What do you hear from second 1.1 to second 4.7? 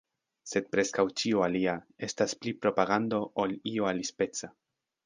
ĉio alia estas pli propagando ol io alispeca.